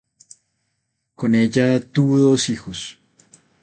[1.15, 2.97] Con ella tuvo dos hijos.